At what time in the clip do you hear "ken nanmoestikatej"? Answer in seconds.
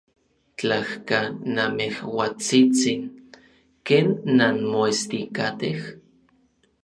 3.87-5.79